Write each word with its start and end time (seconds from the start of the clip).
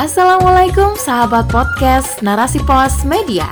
Assalamualaikum 0.00 0.96
sahabat 0.96 1.52
podcast 1.52 2.24
Narasi 2.24 2.56
Pos 2.64 3.04
Media. 3.04 3.44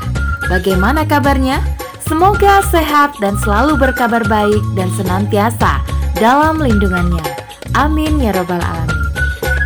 Bagaimana 0.48 1.04
kabarnya? 1.04 1.60
Semoga 2.08 2.64
sehat 2.72 3.12
dan 3.20 3.36
selalu 3.36 3.76
berkabar 3.76 4.24
baik 4.24 4.64
dan 4.72 4.88
senantiasa 4.96 5.84
dalam 6.16 6.56
lindungannya. 6.56 7.20
Amin 7.76 8.16
ya 8.16 8.32
robbal 8.32 8.64
alamin. 8.64 8.96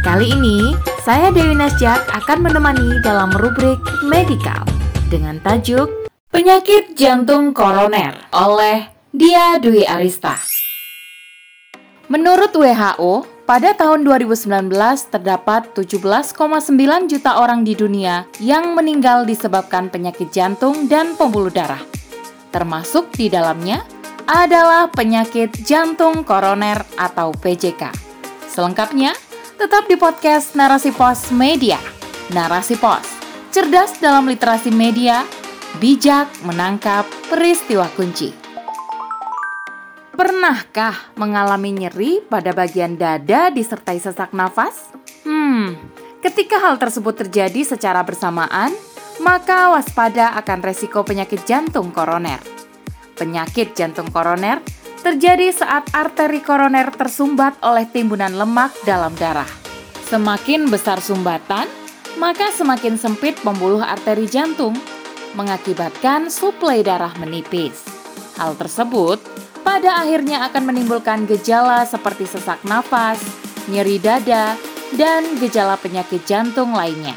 Kali 0.02 0.34
ini 0.34 0.74
saya 1.06 1.30
Dewi 1.30 1.54
Nasjak 1.54 2.02
akan 2.18 2.50
menemani 2.50 2.98
dalam 3.06 3.30
rubrik 3.30 3.78
Medikal 4.02 4.66
dengan 5.06 5.38
tajuk 5.38 5.86
Penyakit 6.34 6.98
Jantung 6.98 7.54
Koroner 7.54 8.26
oleh 8.34 8.90
Dia 9.14 9.62
Dwi 9.62 9.86
Arista. 9.86 10.34
Menurut 12.12 12.52
WHO, 12.52 13.24
pada 13.48 13.72
tahun 13.72 14.04
2019 14.04 14.68
terdapat 15.08 15.72
17,9 15.72 16.36
juta 17.08 17.40
orang 17.40 17.64
di 17.64 17.72
dunia 17.72 18.28
yang 18.36 18.76
meninggal 18.76 19.24
disebabkan 19.24 19.88
penyakit 19.88 20.28
jantung 20.28 20.92
dan 20.92 21.16
pembuluh 21.16 21.48
darah. 21.48 21.80
Termasuk 22.52 23.16
di 23.16 23.32
dalamnya 23.32 23.80
adalah 24.28 24.92
penyakit 24.92 25.64
jantung 25.64 26.20
koroner 26.20 26.84
atau 27.00 27.32
PJK. 27.32 27.88
Selengkapnya, 28.44 29.16
tetap 29.56 29.88
di 29.88 29.96
podcast 29.96 30.52
Narasi 30.52 30.92
Pos 30.92 31.32
Media. 31.32 31.80
Narasi 32.28 32.76
Pos, 32.76 33.08
cerdas 33.48 33.96
dalam 34.04 34.28
literasi 34.28 34.68
media, 34.68 35.24
bijak 35.80 36.28
menangkap 36.44 37.08
peristiwa 37.32 37.88
kunci. 37.96 38.41
Pernahkah 40.12 41.16
mengalami 41.16 41.72
nyeri 41.72 42.20
pada 42.20 42.52
bagian 42.52 43.00
dada 43.00 43.48
disertai 43.48 43.96
sesak 43.96 44.36
nafas? 44.36 44.92
Hmm, 45.24 45.72
ketika 46.20 46.60
hal 46.60 46.76
tersebut 46.76 47.16
terjadi 47.24 47.64
secara 47.64 48.04
bersamaan, 48.04 48.76
maka 49.24 49.72
waspada 49.72 50.36
akan 50.36 50.60
resiko 50.60 51.00
penyakit 51.00 51.48
jantung 51.48 51.88
koroner. 51.96 52.36
Penyakit 53.16 53.72
jantung 53.72 54.12
koroner 54.12 54.60
terjadi 55.00 55.48
saat 55.48 55.88
arteri 55.96 56.44
koroner 56.44 56.92
tersumbat 56.92 57.56
oleh 57.64 57.88
timbunan 57.88 58.36
lemak 58.36 58.76
dalam 58.84 59.16
darah. 59.16 59.48
Semakin 60.12 60.68
besar 60.68 61.00
sumbatan, 61.00 61.64
maka 62.20 62.52
semakin 62.52 63.00
sempit 63.00 63.40
pembuluh 63.40 63.80
arteri 63.80 64.28
jantung, 64.28 64.76
mengakibatkan 65.32 66.28
suplai 66.28 66.84
darah 66.84 67.16
menipis. 67.16 67.80
Hal 68.36 68.60
tersebut 68.60 69.20
pada 69.62 70.02
akhirnya 70.02 70.46
akan 70.50 70.74
menimbulkan 70.74 71.24
gejala 71.26 71.86
seperti 71.86 72.26
sesak 72.26 72.60
nafas, 72.66 73.22
nyeri 73.70 74.02
dada, 74.02 74.58
dan 74.98 75.38
gejala 75.38 75.78
penyakit 75.78 76.22
jantung 76.26 76.74
lainnya. 76.74 77.16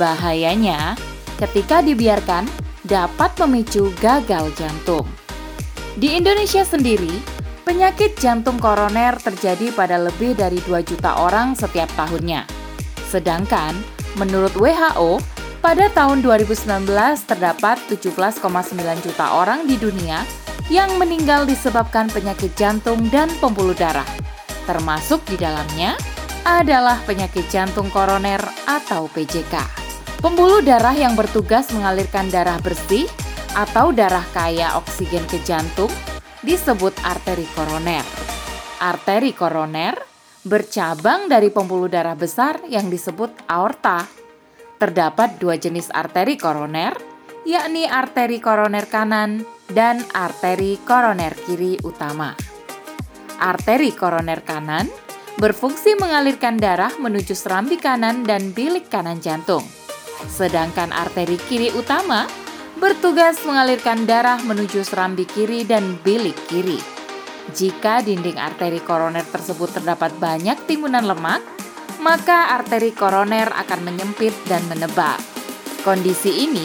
Bahayanya, 0.00 0.96
ketika 1.36 1.84
dibiarkan, 1.84 2.48
dapat 2.86 3.36
memicu 3.44 3.92
gagal 4.00 4.54
jantung. 4.56 5.04
Di 5.94 6.18
Indonesia 6.18 6.64
sendiri, 6.66 7.12
penyakit 7.66 8.18
jantung 8.18 8.58
koroner 8.58 9.18
terjadi 9.18 9.70
pada 9.74 9.98
lebih 9.98 10.34
dari 10.34 10.58
2 10.64 10.82
juta 10.82 11.20
orang 11.22 11.54
setiap 11.54 11.90
tahunnya. 11.94 12.46
Sedangkan, 13.10 13.74
menurut 14.18 14.54
WHO, 14.58 15.22
pada 15.64 15.88
tahun 15.88 16.20
2019 16.20 16.84
terdapat 17.24 17.80
17,9 17.88 18.36
juta 19.00 19.26
orang 19.32 19.64
di 19.64 19.80
dunia 19.80 20.20
yang 20.72 20.96
meninggal 20.96 21.44
disebabkan 21.44 22.08
penyakit 22.08 22.56
jantung 22.56 23.12
dan 23.12 23.28
pembuluh 23.36 23.76
darah. 23.76 24.06
Termasuk 24.64 25.20
di 25.28 25.36
dalamnya 25.36 25.92
adalah 26.44 27.00
penyakit 27.04 27.48
jantung 27.52 27.92
koroner 27.92 28.40
atau 28.64 29.08
PJK. 29.12 29.60
Pembuluh 30.24 30.64
darah 30.64 30.96
yang 30.96 31.12
bertugas 31.12 31.68
mengalirkan 31.76 32.32
darah 32.32 32.56
bersih 32.64 33.04
atau 33.52 33.92
darah 33.92 34.24
kaya 34.32 34.72
oksigen 34.80 35.24
ke 35.28 35.36
jantung 35.44 35.92
disebut 36.40 36.96
arteri 37.04 37.44
koroner. 37.52 38.04
Arteri 38.80 39.36
koroner 39.36 40.00
bercabang 40.44 41.28
dari 41.28 41.52
pembuluh 41.52 41.92
darah 41.92 42.16
besar 42.16 42.64
yang 42.68 42.88
disebut 42.88 43.32
aorta. 43.48 44.04
Terdapat 44.80 45.40
dua 45.40 45.56
jenis 45.56 45.88
arteri 45.92 46.36
koroner, 46.36 46.96
yakni 47.44 47.88
arteri 47.88 48.40
koroner 48.40 48.84
kanan 48.88 49.44
dan 49.72 50.04
arteri 50.12 50.76
koroner 50.82 51.32
kiri 51.46 51.80
utama. 51.80 52.36
Arteri 53.40 53.94
koroner 53.96 54.44
kanan 54.44 54.88
berfungsi 55.40 55.98
mengalirkan 55.98 56.60
darah 56.60 56.92
menuju 57.00 57.34
serambi 57.34 57.80
kanan 57.80 58.22
dan 58.22 58.54
bilik 58.54 58.86
kanan 58.92 59.18
jantung. 59.18 59.64
Sedangkan 60.30 60.94
arteri 60.94 61.36
kiri 61.36 61.74
utama 61.74 62.28
bertugas 62.78 63.40
mengalirkan 63.46 64.06
darah 64.06 64.38
menuju 64.42 64.82
serambi 64.86 65.26
kiri 65.26 65.66
dan 65.66 65.98
bilik 66.02 66.36
kiri. 66.46 66.78
Jika 67.52 68.00
dinding 68.00 68.40
arteri 68.40 68.80
koroner 68.80 69.24
tersebut 69.28 69.76
terdapat 69.76 70.16
banyak 70.16 70.56
timbunan 70.64 71.04
lemak, 71.04 71.44
maka 72.00 72.56
arteri 72.56 72.90
koroner 72.96 73.52
akan 73.52 73.80
menyempit 73.84 74.32
dan 74.48 74.64
menebal. 74.68 75.16
Kondisi 75.84 76.48
ini 76.48 76.64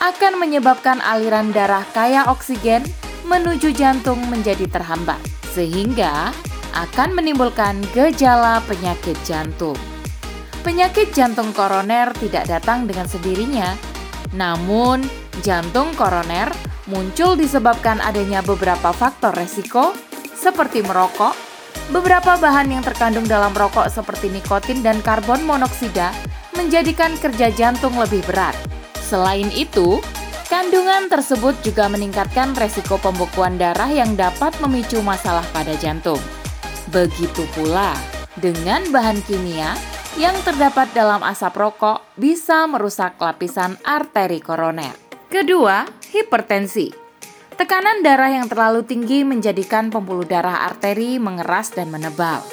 akan 0.00 0.40
menyebabkan 0.40 0.98
aliran 1.04 1.52
darah 1.52 1.84
kaya 1.92 2.24
oksigen 2.32 2.80
menuju 3.28 3.76
jantung 3.76 4.18
menjadi 4.32 4.64
terhambat, 4.66 5.20
sehingga 5.52 6.32
akan 6.72 7.12
menimbulkan 7.12 7.84
gejala 7.92 8.64
penyakit 8.64 9.14
jantung. 9.28 9.76
Penyakit 10.64 11.12
jantung 11.12 11.52
koroner 11.52 12.12
tidak 12.16 12.48
datang 12.48 12.88
dengan 12.88 13.04
sendirinya, 13.08 13.76
namun 14.32 15.04
jantung 15.44 15.92
koroner 15.96 16.48
muncul 16.88 17.36
disebabkan 17.36 18.00
adanya 18.00 18.40
beberapa 18.40 18.92
faktor 18.96 19.36
resiko 19.36 19.92
seperti 20.32 20.80
merokok, 20.80 21.36
beberapa 21.92 22.40
bahan 22.40 22.72
yang 22.72 22.82
terkandung 22.84 23.28
dalam 23.28 23.52
rokok 23.52 23.88
seperti 23.92 24.32
nikotin 24.32 24.80
dan 24.80 25.04
karbon 25.04 25.44
monoksida 25.44 26.12
menjadikan 26.56 27.12
kerja 27.20 27.52
jantung 27.52 27.94
lebih 28.00 28.24
berat. 28.24 28.79
Selain 29.10 29.50
itu, 29.50 29.98
kandungan 30.46 31.10
tersebut 31.10 31.58
juga 31.66 31.90
meningkatkan 31.90 32.54
resiko 32.54 32.94
pembekuan 33.02 33.58
darah 33.58 33.90
yang 33.90 34.14
dapat 34.14 34.54
memicu 34.62 35.02
masalah 35.02 35.42
pada 35.50 35.74
jantung. 35.74 36.22
Begitu 36.94 37.42
pula 37.50 37.98
dengan 38.38 38.86
bahan 38.94 39.18
kimia 39.26 39.74
yang 40.14 40.38
terdapat 40.46 40.94
dalam 40.94 41.26
asap 41.26 41.58
rokok 41.58 42.06
bisa 42.14 42.70
merusak 42.70 43.18
lapisan 43.18 43.74
arteri 43.82 44.38
koroner. 44.38 44.94
Kedua, 45.26 45.90
hipertensi. 46.14 46.94
Tekanan 47.58 48.06
darah 48.06 48.30
yang 48.30 48.46
terlalu 48.46 48.86
tinggi 48.86 49.26
menjadikan 49.26 49.90
pembuluh 49.90 50.22
darah 50.22 50.70
arteri 50.70 51.18
mengeras 51.18 51.74
dan 51.74 51.90
menebal. 51.90 52.46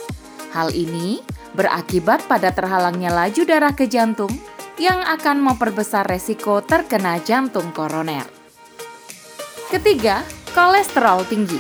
Hal 0.58 0.74
ini 0.74 1.22
berakibat 1.54 2.26
pada 2.26 2.50
terhalangnya 2.50 3.14
laju 3.14 3.42
darah 3.46 3.78
ke 3.78 3.86
jantung 3.86 4.34
yang 4.78 5.02
akan 5.02 5.42
memperbesar 5.42 6.06
resiko 6.06 6.62
terkena 6.62 7.18
jantung 7.22 7.74
koroner. 7.74 8.26
Ketiga, 9.74 10.22
kolesterol 10.54 11.26
tinggi. 11.28 11.60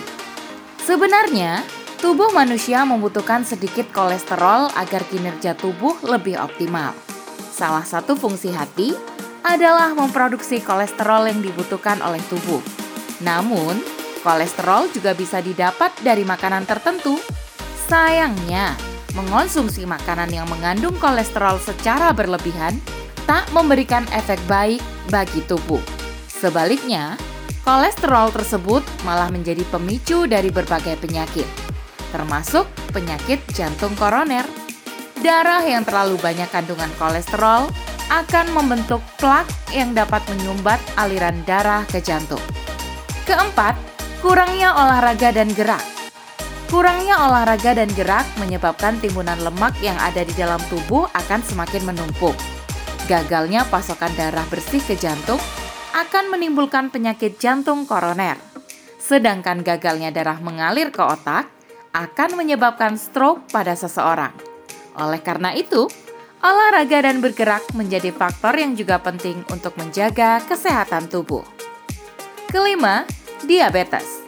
Sebenarnya, 0.85 1.65
tubuh 1.99 2.31
manusia 2.31 2.85
membutuhkan 2.87 3.43
sedikit 3.43 3.89
kolesterol 3.91 4.71
agar 4.77 5.01
kinerja 5.11 5.57
tubuh 5.57 5.97
lebih 6.05 6.39
optimal. 6.39 6.95
Salah 7.51 7.83
satu 7.83 8.15
fungsi 8.15 8.53
hati 8.53 8.93
adalah 9.41 9.91
memproduksi 9.97 10.61
kolesterol 10.61 11.27
yang 11.27 11.41
dibutuhkan 11.41 11.99
oleh 12.05 12.21
tubuh. 12.31 12.61
Namun, 13.25 13.81
kolesterol 14.21 14.93
juga 14.93 15.17
bisa 15.17 15.41
didapat 15.41 15.91
dari 16.05 16.21
makanan 16.21 16.69
tertentu. 16.69 17.17
Sayangnya, 17.89 18.77
mengonsumsi 19.17 19.83
makanan 19.89 20.29
yang 20.29 20.45
mengandung 20.47 20.93
kolesterol 21.01 21.57
secara 21.57 22.13
berlebihan 22.13 22.77
tak 23.27 23.51
memberikan 23.51 24.07
efek 24.15 24.39
baik 24.47 24.79
bagi 25.11 25.43
tubuh. 25.45 25.83
Sebaliknya, 26.31 27.19
kolesterol 27.67 28.31
tersebut 28.31 28.81
malah 29.03 29.27
menjadi 29.27 29.67
pemicu 29.67 30.25
dari 30.25 30.47
berbagai 30.47 30.95
penyakit, 31.03 31.45
termasuk 32.15 32.65
penyakit 32.95 33.43
jantung 33.51 33.91
koroner. 33.99 34.47
Darah 35.19 35.59
yang 35.67 35.83
terlalu 35.83 36.15
banyak 36.23 36.47
kandungan 36.47 36.89
kolesterol 36.95 37.67
akan 38.07 38.45
membentuk 38.55 39.03
plak 39.19 39.43
yang 39.75 39.91
dapat 39.91 40.23
menyumbat 40.31 40.79
aliran 40.95 41.35
darah 41.43 41.83
ke 41.91 41.99
jantung. 41.99 42.39
Keempat, 43.27 43.75
kurangnya 44.23 44.71
olahraga 44.71 45.35
dan 45.35 45.51
gerak. 45.51 45.83
Kurangnya 46.71 47.27
olahraga 47.27 47.75
dan 47.75 47.91
gerak 47.91 48.23
menyebabkan 48.39 48.95
timbunan 49.03 49.39
lemak 49.43 49.75
yang 49.83 49.99
ada 49.99 50.23
di 50.23 50.31
dalam 50.35 50.59
tubuh 50.71 51.11
akan 51.11 51.39
semakin 51.43 51.91
menumpuk 51.91 52.35
gagalnya 53.07 53.63
pasokan 53.71 54.11
darah 54.19 54.43
bersih 54.51 54.83
ke 54.83 54.99
jantung 54.99 55.39
akan 55.95 56.29
menimbulkan 56.29 56.91
penyakit 56.91 57.39
jantung 57.39 57.87
koroner. 57.87 58.35
Sedangkan 58.99 59.63
gagalnya 59.63 60.11
darah 60.11 60.37
mengalir 60.43 60.91
ke 60.91 60.99
otak 60.99 61.47
akan 61.95 62.29
menyebabkan 62.35 62.99
stroke 62.99 63.47
pada 63.49 63.73
seseorang. 63.73 64.35
Oleh 64.99 65.23
karena 65.23 65.55
itu, 65.55 65.87
olahraga 66.43 67.07
dan 67.07 67.23
bergerak 67.23 67.63
menjadi 67.73 68.11
faktor 68.11 68.53
yang 68.59 68.75
juga 68.75 68.99
penting 68.99 69.41
untuk 69.49 69.73
menjaga 69.79 70.43
kesehatan 70.43 71.07
tubuh. 71.07 71.47
Kelima, 72.51 73.07
diabetes. 73.47 74.27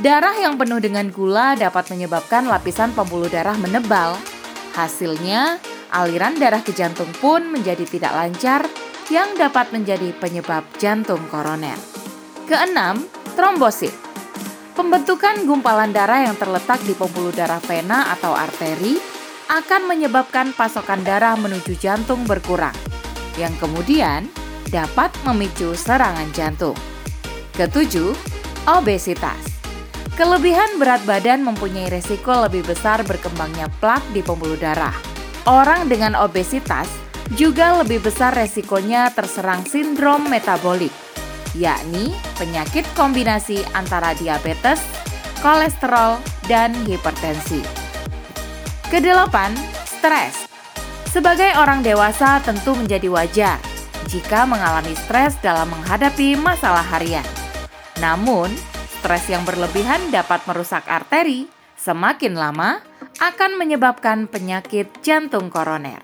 Darah 0.00 0.34
yang 0.34 0.58
penuh 0.58 0.82
dengan 0.82 1.06
gula 1.12 1.54
dapat 1.54 1.86
menyebabkan 1.92 2.50
lapisan 2.50 2.90
pembuluh 2.96 3.30
darah 3.30 3.54
menebal. 3.60 4.18
Hasilnya, 4.74 5.62
aliran 5.94 6.34
darah 6.34 6.60
ke 6.66 6.74
jantung 6.74 7.08
pun 7.22 7.46
menjadi 7.54 7.86
tidak 7.86 8.10
lancar 8.10 8.66
yang 9.14 9.38
dapat 9.38 9.70
menjadi 9.70 10.10
penyebab 10.18 10.66
jantung 10.82 11.22
koroner. 11.30 11.78
Keenam, 12.50 13.06
trombosit. 13.38 13.94
Pembentukan 14.74 15.46
gumpalan 15.46 15.94
darah 15.94 16.26
yang 16.26 16.34
terletak 16.34 16.82
di 16.82 16.98
pembuluh 16.98 17.30
darah 17.30 17.62
vena 17.62 18.10
atau 18.10 18.34
arteri 18.34 18.98
akan 19.46 19.86
menyebabkan 19.86 20.50
pasokan 20.50 21.06
darah 21.06 21.38
menuju 21.38 21.78
jantung 21.78 22.26
berkurang, 22.26 22.74
yang 23.38 23.54
kemudian 23.62 24.26
dapat 24.74 25.14
memicu 25.22 25.78
serangan 25.78 26.26
jantung. 26.34 26.74
Ketujuh, 27.54 28.10
obesitas. 28.66 29.38
Kelebihan 30.18 30.82
berat 30.82 31.06
badan 31.06 31.46
mempunyai 31.46 31.86
resiko 31.86 32.42
lebih 32.42 32.66
besar 32.66 33.06
berkembangnya 33.06 33.70
plak 33.78 34.02
di 34.10 34.26
pembuluh 34.26 34.58
darah. 34.58 35.13
Orang 35.44 35.92
dengan 35.92 36.16
obesitas 36.16 36.88
juga 37.36 37.76
lebih 37.76 38.00
besar 38.00 38.32
resikonya 38.32 39.12
terserang 39.12 39.60
sindrom 39.68 40.24
metabolik, 40.32 40.88
yakni 41.52 42.16
penyakit 42.40 42.88
kombinasi 42.96 43.60
antara 43.76 44.16
diabetes, 44.16 44.80
kolesterol, 45.44 46.16
dan 46.48 46.72
hipertensi. 46.88 47.60
Kedelapan, 48.88 49.52
stres. 49.84 50.48
Sebagai 51.12 51.52
orang 51.60 51.84
dewasa 51.84 52.40
tentu 52.40 52.72
menjadi 52.72 53.12
wajar 53.12 53.60
jika 54.08 54.48
mengalami 54.48 54.96
stres 54.96 55.36
dalam 55.44 55.68
menghadapi 55.68 56.40
masalah 56.40 56.84
harian. 56.88 57.24
Namun, 58.00 58.48
stres 58.96 59.28
yang 59.28 59.44
berlebihan 59.44 60.08
dapat 60.08 60.40
merusak 60.48 60.88
arteri, 60.88 61.52
semakin 61.76 62.32
lama 62.32 62.80
akan 63.22 63.60
menyebabkan 63.60 64.26
penyakit 64.26 64.90
jantung 65.04 65.52
koroner. 65.52 66.02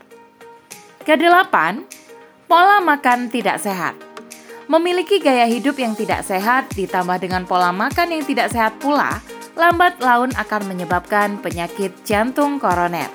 Kedelapan, 1.02 1.82
pola 2.46 2.78
makan 2.78 3.32
tidak 3.32 3.58
sehat. 3.58 3.96
Memiliki 4.70 5.18
gaya 5.18 5.50
hidup 5.50 5.74
yang 5.82 5.98
tidak 5.98 6.22
sehat 6.22 6.70
ditambah 6.78 7.18
dengan 7.18 7.42
pola 7.42 7.74
makan 7.74 8.14
yang 8.14 8.22
tidak 8.22 8.54
sehat 8.54 8.78
pula, 8.78 9.18
lambat 9.58 9.98
laun 9.98 10.30
akan 10.38 10.62
menyebabkan 10.70 11.42
penyakit 11.42 11.90
jantung 12.06 12.62
koroner. 12.62 13.10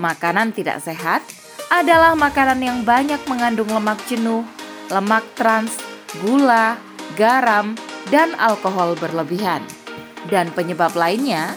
Makanan 0.00 0.56
tidak 0.56 0.80
sehat 0.80 1.20
adalah 1.68 2.16
makanan 2.16 2.64
yang 2.64 2.78
banyak 2.88 3.20
mengandung 3.28 3.68
lemak 3.68 4.00
jenuh, 4.08 4.40
lemak 4.88 5.26
trans, 5.36 5.76
gula, 6.24 6.80
garam, 7.20 7.76
dan 8.08 8.32
alkohol 8.40 8.96
berlebihan. 8.96 9.60
Dan 10.32 10.48
penyebab 10.56 10.96
lainnya, 10.96 11.52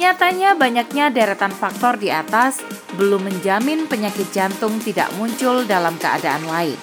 nyatanya 0.00 0.56
banyaknya 0.56 1.12
deretan 1.12 1.52
faktor 1.52 2.00
di 2.00 2.08
atas 2.08 2.64
belum 2.96 3.28
menjamin 3.28 3.84
penyakit 3.84 4.32
jantung 4.32 4.80
tidak 4.80 5.12
muncul 5.20 5.68
dalam 5.68 6.00
keadaan 6.00 6.40
lain. 6.48 6.80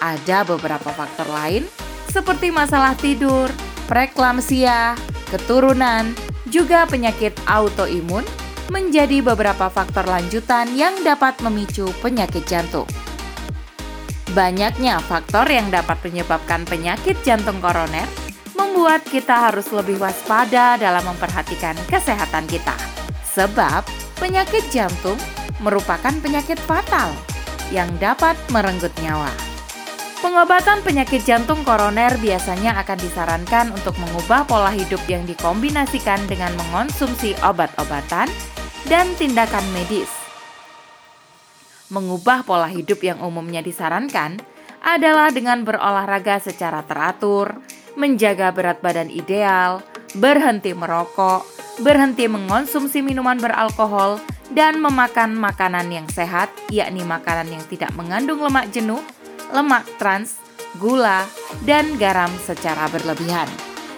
Ada 0.00 0.48
beberapa 0.48 0.88
faktor 0.88 1.28
lain 1.28 1.68
seperti 2.08 2.48
masalah 2.48 2.96
tidur, 2.96 3.52
preeklamsia, 3.84 4.96
keturunan, 5.28 6.16
juga 6.48 6.88
penyakit 6.88 7.36
autoimun 7.44 8.24
menjadi 8.72 9.20
beberapa 9.20 9.68
faktor 9.68 10.08
lanjutan 10.08 10.72
yang 10.72 10.96
dapat 11.04 11.36
memicu 11.44 11.92
penyakit 12.00 12.48
jantung. 12.48 12.88
Banyaknya 14.32 15.04
faktor 15.04 15.44
yang 15.52 15.68
dapat 15.68 16.00
menyebabkan 16.00 16.64
penyakit 16.64 17.20
jantung 17.20 17.60
koroner 17.60 18.27
membuat 18.58 19.06
kita 19.06 19.48
harus 19.48 19.70
lebih 19.70 20.02
waspada 20.02 20.74
dalam 20.74 21.06
memperhatikan 21.06 21.78
kesehatan 21.86 22.50
kita. 22.50 22.74
Sebab 23.38 23.86
penyakit 24.18 24.66
jantung 24.74 25.16
merupakan 25.62 26.10
penyakit 26.18 26.58
fatal 26.66 27.14
yang 27.70 27.86
dapat 28.02 28.34
merenggut 28.50 28.90
nyawa. 28.98 29.30
Pengobatan 30.18 30.82
penyakit 30.82 31.22
jantung 31.22 31.62
koroner 31.62 32.18
biasanya 32.18 32.74
akan 32.82 32.98
disarankan 32.98 33.70
untuk 33.70 33.94
mengubah 34.02 34.42
pola 34.50 34.74
hidup 34.74 35.00
yang 35.06 35.22
dikombinasikan 35.22 36.18
dengan 36.26 36.50
mengonsumsi 36.58 37.38
obat-obatan 37.46 38.26
dan 38.90 39.06
tindakan 39.14 39.62
medis 39.70 40.10
mengubah 41.88 42.44
pola 42.44 42.68
hidup 42.68 43.00
yang 43.00 43.18
umumnya 43.24 43.64
disarankan 43.64 44.36
adalah 44.84 45.32
dengan 45.32 45.64
berolahraga 45.64 46.38
secara 46.38 46.84
teratur, 46.84 47.58
menjaga 47.98 48.54
berat 48.54 48.78
badan 48.78 49.10
ideal, 49.10 49.82
berhenti 50.14 50.70
merokok, 50.70 51.42
berhenti 51.82 52.30
mengonsumsi 52.30 53.02
minuman 53.02 53.36
beralkohol, 53.42 54.22
dan 54.54 54.80
memakan 54.80 55.36
makanan 55.36 55.90
yang 55.92 56.08
sehat, 56.08 56.48
yakni 56.72 57.04
makanan 57.04 57.52
yang 57.52 57.64
tidak 57.68 57.92
mengandung 57.98 58.40
lemak 58.40 58.70
jenuh, 58.72 59.02
lemak 59.52 59.84
trans, 60.00 60.40
gula, 60.80 61.26
dan 61.68 61.98
garam 62.00 62.30
secara 62.40 62.88
berlebihan. 62.88 63.50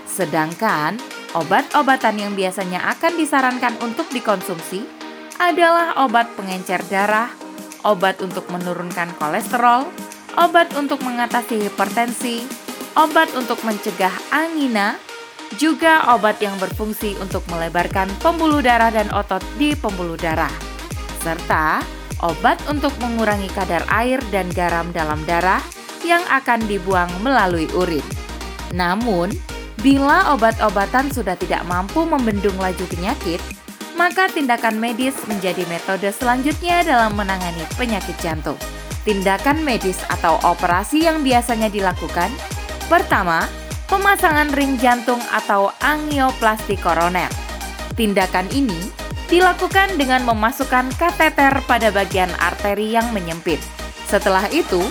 Sedangkan 0.09 0.99
obat-obatan 1.37 2.19
yang 2.19 2.33
biasanya 2.35 2.91
akan 2.99 3.13
disarankan 3.15 3.79
untuk 3.85 4.11
dikonsumsi 4.11 4.83
adalah 5.39 5.95
obat 6.03 6.27
pengencer 6.35 6.83
darah, 6.91 7.31
obat 7.87 8.19
untuk 8.21 8.45
menurunkan 8.51 9.15
kolesterol, 9.17 9.87
obat 10.37 10.75
untuk 10.75 11.01
mengatasi 11.07 11.71
hipertensi, 11.71 12.45
obat 13.01 13.33
untuk 13.33 13.57
mencegah 13.65 14.13
angina, 14.29 15.01
juga 15.57 16.05
obat 16.13 16.37
yang 16.45 16.53
berfungsi 16.61 17.17
untuk 17.17 17.41
melebarkan 17.49 18.13
pembuluh 18.21 18.61
darah 18.61 18.93
dan 18.93 19.09
otot 19.17 19.41
di 19.57 19.73
pembuluh 19.73 20.21
darah, 20.21 20.53
serta 21.25 21.81
obat 22.21 22.61
untuk 22.69 22.93
mengurangi 23.01 23.49
kadar 23.57 23.81
air 23.89 24.21
dan 24.29 24.53
garam 24.53 24.93
dalam 24.93 25.17
darah 25.25 25.65
yang 26.05 26.21
akan 26.29 26.61
dibuang 26.69 27.09
melalui 27.25 27.65
urin. 27.73 28.05
Namun, 28.77 29.33
bila 29.81 30.37
obat-obatan 30.37 31.09
sudah 31.09 31.41
tidak 31.41 31.65
mampu 31.65 32.05
membendung 32.05 32.61
laju 32.61 32.85
penyakit, 32.85 33.41
maka 33.97 34.29
tindakan 34.29 34.77
medis 34.77 35.17
menjadi 35.25 35.65
metode 35.73 36.13
selanjutnya 36.13 36.85
dalam 36.85 37.17
menangani 37.17 37.65
penyakit 37.81 38.17
jantung. 38.21 38.61
Tindakan 39.09 39.65
medis 39.65 39.97
atau 40.13 40.37
operasi 40.45 41.09
yang 41.09 41.25
biasanya 41.25 41.73
dilakukan 41.73 42.29
pertama, 42.91 43.47
pemasangan 43.87 44.51
ring 44.51 44.75
jantung 44.83 45.23
atau 45.31 45.71
angioplasti 45.79 46.75
koroner. 46.75 47.31
Tindakan 47.95 48.51
ini 48.51 48.91
dilakukan 49.31 49.95
dengan 49.95 50.27
memasukkan 50.27 50.91
kateter 50.99 51.63
pada 51.71 51.95
bagian 51.95 52.35
arteri 52.43 52.91
yang 52.91 53.15
menyempit. 53.15 53.63
Setelah 54.11 54.51
itu, 54.51 54.83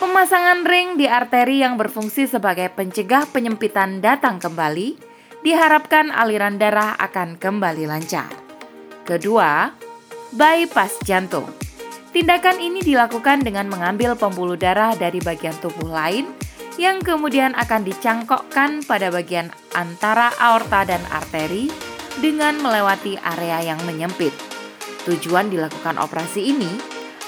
pemasangan 0.00 0.64
ring 0.64 0.96
di 0.96 1.04
arteri 1.04 1.60
yang 1.60 1.76
berfungsi 1.76 2.24
sebagai 2.24 2.72
pencegah 2.72 3.28
penyempitan 3.28 4.00
datang 4.00 4.40
kembali, 4.40 4.96
diharapkan 5.44 6.08
aliran 6.08 6.56
darah 6.56 6.96
akan 6.96 7.36
kembali 7.36 7.84
lancar. 7.84 8.32
Kedua, 9.04 9.68
bypass 10.32 11.04
jantung. 11.04 11.52
Tindakan 12.16 12.60
ini 12.64 12.80
dilakukan 12.80 13.44
dengan 13.44 13.68
mengambil 13.68 14.16
pembuluh 14.16 14.56
darah 14.56 14.96
dari 14.96 15.20
bagian 15.20 15.56
tubuh 15.60 15.92
lain 15.92 16.28
yang 16.80 17.04
kemudian 17.04 17.52
akan 17.52 17.84
dicangkokkan 17.84 18.84
pada 18.88 19.12
bagian 19.12 19.52
antara 19.76 20.32
aorta 20.40 20.88
dan 20.88 21.02
arteri 21.12 21.68
dengan 22.20 22.60
melewati 22.60 23.20
area 23.20 23.72
yang 23.72 23.80
menyempit. 23.84 24.32
Tujuan 25.04 25.50
dilakukan 25.50 25.98
operasi 25.98 26.52
ini 26.54 26.70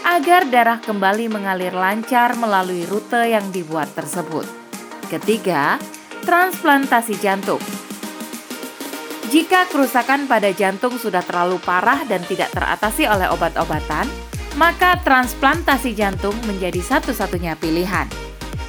agar 0.04 0.46
darah 0.48 0.78
kembali 0.84 1.32
mengalir 1.32 1.72
lancar 1.72 2.36
melalui 2.36 2.84
rute 2.84 3.32
yang 3.32 3.48
dibuat 3.50 3.88
tersebut. 3.96 4.44
Ketiga, 5.08 5.80
transplantasi 6.24 7.16
jantung. 7.20 7.60
Jika 9.32 9.66
kerusakan 9.66 10.30
pada 10.30 10.52
jantung 10.54 10.94
sudah 10.94 11.24
terlalu 11.24 11.58
parah 11.58 12.06
dan 12.06 12.22
tidak 12.22 12.54
teratasi 12.54 13.08
oleh 13.10 13.26
obat-obatan, 13.32 14.06
maka 14.54 15.00
transplantasi 15.02 15.90
jantung 15.96 16.36
menjadi 16.46 16.78
satu-satunya 16.78 17.58
pilihan. 17.58 18.06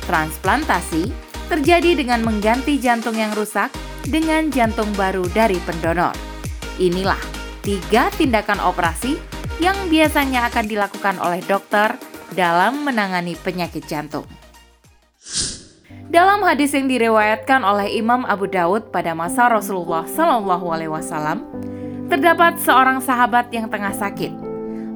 Transplantasi 0.05 1.09
terjadi 1.50 1.97
dengan 1.97 2.21
mengganti 2.21 2.77
jantung 2.77 3.17
yang 3.17 3.33
rusak 3.33 3.74
dengan 4.05 4.53
jantung 4.53 4.89
baru 4.93 5.25
dari 5.33 5.57
pendonor. 5.65 6.13
Inilah 6.77 7.21
tiga 7.65 8.13
tindakan 8.13 8.62
operasi 8.62 9.17
yang 9.57 9.75
biasanya 9.89 10.45
akan 10.51 10.65
dilakukan 10.69 11.15
oleh 11.17 11.41
dokter 11.45 11.97
dalam 12.35 12.85
menangani 12.85 13.33
penyakit 13.39 13.88
jantung. 13.88 14.27
Dalam 16.05 16.45
hadis 16.45 16.71
yang 16.77 16.85
diriwayatkan 16.85 17.65
oleh 17.65 17.97
Imam 17.97 18.24
Abu 18.29 18.45
Daud 18.45 18.93
pada 18.93 19.17
masa 19.17 19.50
Rasulullah 19.50 20.05
Shallallahu 20.05 20.65
Alaihi 20.69 20.91
Wasallam, 20.93 21.43
terdapat 22.07 22.62
seorang 22.62 23.01
sahabat 23.01 23.50
yang 23.50 23.67
tengah 23.67 23.91
sakit. 23.91 24.31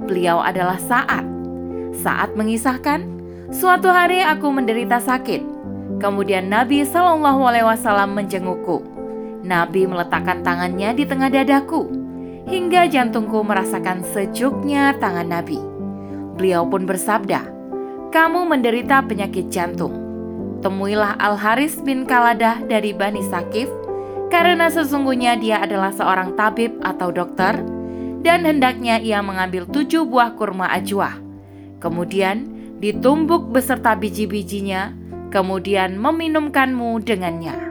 Beliau 0.06 0.40
adalah 0.40 0.78
Saat. 0.78 1.26
saat 2.00 2.32
mengisahkan, 2.38 3.19
"Suatu 3.50 3.90
hari 3.90 4.22
aku 4.22 4.50
menderita 4.54 5.02
sakit. 5.02 5.42
Kemudian 6.00 6.48
Nabi 6.48 6.86
Shallallahu 6.86 7.42
Alaihi 7.44 7.68
Wasallam 7.68 8.16
menjengukku. 8.16 8.82
Nabi 9.44 9.90
meletakkan 9.90 10.46
tangannya 10.46 10.96
di 10.96 11.04
tengah 11.04 11.28
dadaku 11.28 11.90
hingga 12.48 12.88
jantungku 12.88 13.44
merasakan 13.44 14.06
sejuknya 14.06 14.96
tangan 14.98 15.28
Nabi. 15.28 15.60
Beliau 16.40 16.64
pun 16.70 16.88
bersabda, 16.88 17.44
"Kamu 18.14 18.48
menderita 18.48 19.04
penyakit 19.04 19.52
jantung. 19.52 19.92
Temuilah 20.64 21.16
Al 21.20 21.36
Haris 21.40 21.80
bin 21.84 22.08
Kaladah 22.08 22.64
dari 22.64 22.96
Bani 22.96 23.24
Sakif, 23.26 23.68
karena 24.32 24.72
sesungguhnya 24.72 25.36
dia 25.40 25.60
adalah 25.64 25.92
seorang 25.92 26.38
tabib 26.38 26.80
atau 26.86 27.12
dokter." 27.12 27.80
dan 28.20 28.44
hendaknya 28.44 29.00
ia 29.00 29.24
mengambil 29.24 29.64
tujuh 29.68 30.04
buah 30.04 30.36
kurma 30.36 30.68
ajwa. 30.76 31.16
Kemudian 31.80 32.59
ditumbuk 32.80 33.52
beserta 33.52 33.96
biji-bijinya, 33.96 34.96
kemudian 35.30 36.00
meminumkanmu 36.00 37.04
dengannya. 37.04 37.70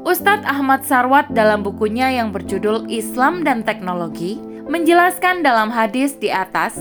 Ustadz 0.00 0.48
Ahmad 0.48 0.82
Sarwat 0.82 1.30
dalam 1.30 1.62
bukunya 1.62 2.10
yang 2.10 2.34
berjudul 2.34 2.90
Islam 2.90 3.46
dan 3.46 3.62
Teknologi 3.62 4.40
menjelaskan 4.66 5.46
dalam 5.46 5.70
hadis 5.70 6.16
di 6.18 6.32
atas, 6.32 6.78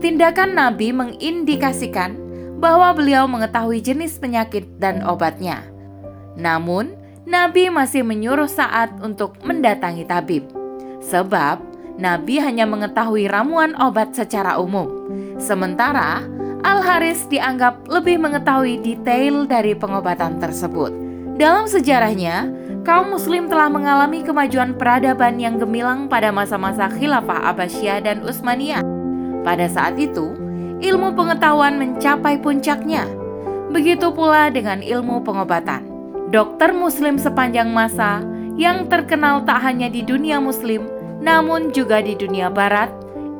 tindakan 0.00 0.56
Nabi 0.56 0.94
mengindikasikan 0.94 2.16
bahwa 2.62 2.94
beliau 2.94 3.26
mengetahui 3.26 3.82
jenis 3.82 4.16
penyakit 4.22 4.64
dan 4.78 5.02
obatnya. 5.02 5.66
Namun, 6.38 6.94
Nabi 7.26 7.70
masih 7.70 8.06
menyuruh 8.06 8.50
saat 8.50 8.94
untuk 9.02 9.38
mendatangi 9.42 10.06
tabib. 10.06 10.46
Sebab 11.02 11.58
Nabi 11.98 12.38
hanya 12.38 12.64
mengetahui 12.64 13.26
ramuan 13.26 13.74
obat 13.78 14.14
secara 14.14 14.56
umum. 14.58 14.88
Sementara 15.36 16.22
Al-Haris 16.62 17.26
dianggap 17.26 17.90
lebih 17.90 18.22
mengetahui 18.22 18.78
detail 18.86 19.50
dari 19.50 19.74
pengobatan 19.74 20.38
tersebut. 20.38 20.94
Dalam 21.34 21.66
sejarahnya, 21.66 22.46
kaum 22.86 23.10
muslim 23.10 23.50
telah 23.50 23.66
mengalami 23.66 24.22
kemajuan 24.22 24.78
peradaban 24.78 25.42
yang 25.42 25.58
gemilang 25.58 26.06
pada 26.06 26.30
masa-masa 26.30 26.86
khilafah 26.86 27.50
Abbasiyah 27.50 28.06
dan 28.06 28.22
Utsmaniyah. 28.22 28.86
Pada 29.42 29.66
saat 29.66 29.98
itu, 29.98 30.38
ilmu 30.78 31.18
pengetahuan 31.18 31.82
mencapai 31.82 32.38
puncaknya. 32.38 33.10
Begitu 33.74 34.14
pula 34.14 34.46
dengan 34.46 34.78
ilmu 34.78 35.18
pengobatan. 35.26 35.82
Dokter 36.30 36.70
muslim 36.70 37.18
sepanjang 37.18 37.74
masa 37.74 38.22
yang 38.54 38.86
terkenal 38.86 39.42
tak 39.42 39.66
hanya 39.66 39.90
di 39.90 40.06
dunia 40.06 40.38
muslim, 40.38 40.86
namun 41.18 41.74
juga 41.74 41.98
di 41.98 42.14
dunia 42.14 42.54
barat, 42.54 42.92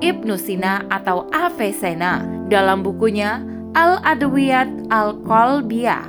Ibnu 0.03 0.35
Sina 0.35 0.83
atau 0.91 1.31
Avicenna 1.31 2.42
dalam 2.53 2.85
bukunya 2.85 3.41
Al-Adwiyat 3.73 4.93
Al-Qalbiyah 4.93 6.05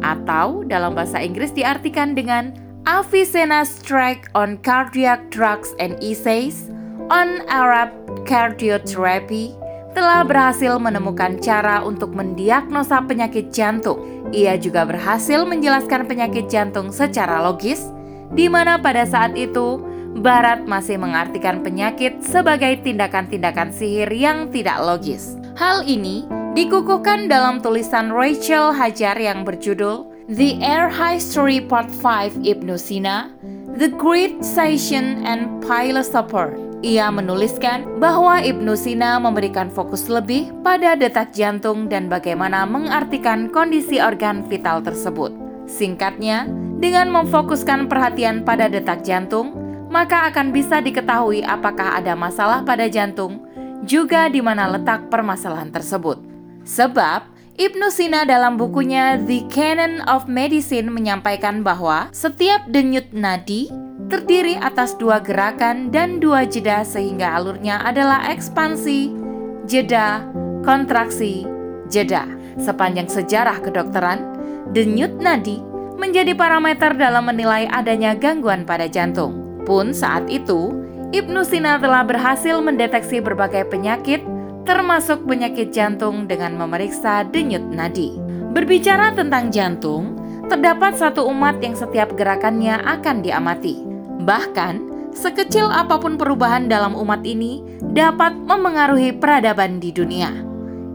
atau 0.00 0.64
dalam 0.64 0.96
bahasa 0.96 1.20
Inggris 1.20 1.52
diartikan 1.52 2.16
dengan 2.16 2.56
Avicenna's 2.88 3.76
Track 3.84 4.32
on 4.32 4.56
Cardiac 4.64 5.28
Drugs 5.28 5.76
and 5.76 6.00
Essays 6.00 6.72
on 7.12 7.44
Arab 7.52 7.92
Cardiotherapy 8.24 9.52
telah 9.92 10.24
berhasil 10.24 10.80
menemukan 10.80 11.36
cara 11.44 11.84
untuk 11.84 12.16
mendiagnosa 12.16 13.04
penyakit 13.04 13.52
jantung. 13.52 14.00
Ia 14.32 14.56
juga 14.56 14.88
berhasil 14.88 15.44
menjelaskan 15.44 16.08
penyakit 16.08 16.48
jantung 16.48 16.88
secara 16.88 17.44
logis, 17.44 17.92
di 18.32 18.48
mana 18.48 18.80
pada 18.80 19.04
saat 19.04 19.36
itu 19.36 19.84
Barat 20.12 20.64
masih 20.68 20.96
mengartikan 20.96 21.60
penyakit 21.60 22.20
sebagai 22.24 22.80
tindakan-tindakan 22.84 23.72
sihir 23.72 24.08
yang 24.12 24.48
tidak 24.52 24.80
logis. 24.80 25.41
Hal 25.52 25.84
ini 25.84 26.24
dikukuhkan 26.56 27.28
dalam 27.28 27.60
tulisan 27.60 28.08
Rachel 28.08 28.72
Hajar 28.72 29.20
yang 29.20 29.44
berjudul 29.44 30.08
The 30.32 30.56
Air 30.64 30.88
History 30.88 31.60
Part 31.60 31.92
5 31.92 32.40
Ibnu 32.40 32.80
Sina, 32.80 33.28
The 33.76 33.92
Great 33.92 34.40
Session 34.40 35.20
and 35.28 35.60
Philosopher. 35.60 36.56
Ia 36.80 37.12
menuliskan 37.12 38.00
bahwa 38.00 38.40
Ibnu 38.40 38.72
Sina 38.80 39.20
memberikan 39.20 39.68
fokus 39.68 40.08
lebih 40.08 40.56
pada 40.64 40.96
detak 40.96 41.36
jantung 41.36 41.84
dan 41.92 42.08
bagaimana 42.08 42.64
mengartikan 42.64 43.52
kondisi 43.52 44.00
organ 44.00 44.48
vital 44.48 44.80
tersebut. 44.80 45.36
Singkatnya, 45.68 46.48
dengan 46.80 47.12
memfokuskan 47.12 47.92
perhatian 47.92 48.40
pada 48.40 48.72
detak 48.72 49.04
jantung, 49.04 49.52
maka 49.92 50.32
akan 50.32 50.48
bisa 50.48 50.80
diketahui 50.80 51.44
apakah 51.44 52.00
ada 52.00 52.16
masalah 52.16 52.64
pada 52.64 52.88
jantung, 52.88 53.51
juga 53.82 54.30
di 54.30 54.38
mana 54.38 54.70
letak 54.70 55.10
permasalahan 55.10 55.70
tersebut. 55.70 56.18
Sebab, 56.62 57.32
Ibnu 57.52 57.92
Sina 57.92 58.24
dalam 58.24 58.56
bukunya 58.56 59.20
The 59.20 59.44
Canon 59.52 60.00
of 60.08 60.24
Medicine 60.24 60.88
menyampaikan 60.88 61.60
bahwa 61.60 62.08
setiap 62.08 62.64
denyut 62.72 63.12
nadi 63.12 63.68
terdiri 64.08 64.56
atas 64.56 64.96
dua 64.96 65.20
gerakan 65.20 65.92
dan 65.92 66.16
dua 66.16 66.48
jeda 66.48 66.80
sehingga 66.80 67.36
alurnya 67.36 67.84
adalah 67.84 68.32
ekspansi, 68.32 69.12
jeda, 69.68 70.24
kontraksi, 70.64 71.44
jeda. 71.92 72.24
Sepanjang 72.56 73.08
sejarah 73.08 73.60
kedokteran, 73.60 74.20
denyut 74.72 75.12
nadi 75.20 75.60
menjadi 76.00 76.32
parameter 76.32 76.96
dalam 76.96 77.28
menilai 77.28 77.68
adanya 77.68 78.16
gangguan 78.16 78.64
pada 78.64 78.88
jantung. 78.88 79.60
Pun 79.68 79.92
saat 79.94 80.26
itu, 80.32 80.72
Ibnu 81.12 81.44
Sina 81.44 81.76
telah 81.76 82.08
berhasil 82.08 82.56
mendeteksi 82.64 83.20
berbagai 83.20 83.68
penyakit, 83.68 84.24
termasuk 84.64 85.28
penyakit 85.28 85.68
jantung 85.68 86.24
dengan 86.24 86.56
memeriksa 86.56 87.20
denyut 87.28 87.60
nadi. 87.68 88.16
Berbicara 88.56 89.12
tentang 89.12 89.52
jantung, 89.52 90.16
terdapat 90.48 90.96
satu 90.96 91.28
umat 91.28 91.60
yang 91.60 91.76
setiap 91.76 92.16
gerakannya 92.16 92.80
akan 92.80 93.20
diamati. 93.20 93.84
Bahkan, 94.24 94.74
sekecil 95.12 95.68
apa 95.68 96.00
pun 96.00 96.16
perubahan 96.16 96.72
dalam 96.72 96.96
umat 96.96 97.20
ini 97.28 97.60
dapat 97.92 98.32
memengaruhi 98.32 99.12
peradaban 99.12 99.84
di 99.84 99.92
dunia. 99.92 100.32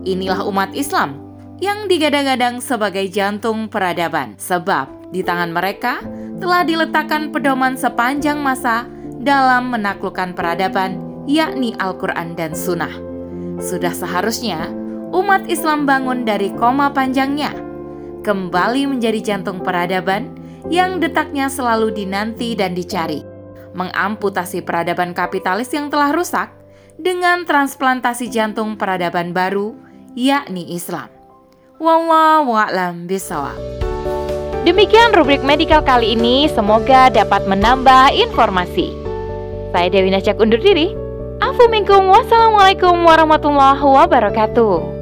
Inilah 0.01 0.49
umat 0.49 0.73
Islam 0.73 1.13
yang 1.61 1.85
digadang-gadang 1.85 2.57
sebagai 2.57 3.05
jantung 3.13 3.69
peradaban, 3.69 4.33
sebab 4.41 5.13
di 5.13 5.21
tangan 5.21 5.53
mereka 5.53 6.01
telah 6.41 6.65
diletakkan 6.65 7.29
pedoman 7.29 7.77
sepanjang 7.77 8.41
masa 8.41 8.96
dalam 9.27 9.75
menaklukkan 9.75 10.31
peradaban, 10.31 11.03
yakni 11.27 11.75
Al-Quran 11.83 12.39
dan 12.39 12.55
Sunnah. 12.55 12.95
Sudah 13.59 13.91
seharusnya 13.91 14.71
umat 15.11 15.43
Islam 15.51 15.83
bangun 15.83 16.23
dari 16.23 16.55
koma 16.55 16.95
panjangnya, 16.95 17.51
kembali 18.23 18.87
menjadi 18.87 19.19
jantung 19.35 19.59
peradaban 19.59 20.31
yang 20.71 21.03
detaknya 21.03 21.51
selalu 21.51 21.91
dinanti 21.91 22.55
dan 22.55 22.71
dicari, 22.71 23.19
mengamputasi 23.75 24.63
peradaban 24.63 25.11
kapitalis 25.11 25.67
yang 25.75 25.91
telah 25.91 26.15
rusak 26.15 26.47
dengan 26.95 27.43
transplantasi 27.43 28.31
jantung 28.31 28.79
peradaban 28.79 29.35
baru, 29.35 29.75
yakni 30.15 30.71
Islam. 30.71 31.11
Wallahu 31.77 32.55
a'lam. 32.57 33.05
Demikian 34.65 35.15
rubrik 35.15 35.45
medikal 35.45 35.79
kali 35.79 36.17
ini, 36.17 36.49
semoga 36.51 37.07
dapat 37.07 37.47
menambah 37.47 38.11
informasi. 38.11 39.06
Saya 39.71 39.87
Dewi 39.91 40.09
Najak 40.09 40.39
undur 40.39 40.57
diri. 40.57 40.95
Afu 41.37 41.69
minkum, 41.69 42.09
wassalamualaikum 42.09 42.97
warahmatullahi 43.05 43.83
wabarakatuh. 43.83 44.96